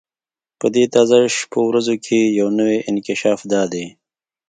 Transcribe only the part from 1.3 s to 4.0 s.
شپو ورځو کې یو نوی انکشاف دا دی.